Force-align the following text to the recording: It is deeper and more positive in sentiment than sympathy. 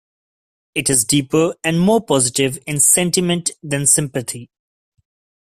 It 0.73 0.89
is 0.89 1.05
deeper 1.05 1.53
and 1.63 1.79
more 1.79 2.01
positive 2.03 2.57
in 2.65 2.79
sentiment 2.79 3.51
than 3.61 3.85
sympathy. 3.85 4.49